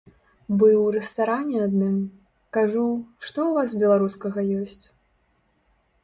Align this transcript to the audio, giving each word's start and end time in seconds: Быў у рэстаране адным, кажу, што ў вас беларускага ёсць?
Быў 0.61 0.75
у 0.85 0.91
рэстаране 0.95 1.57
адным, 1.65 1.97
кажу, 2.57 2.85
што 3.27 3.39
ў 3.49 3.57
вас 3.57 3.69
беларускага 3.83 4.39
ёсць? 4.61 4.85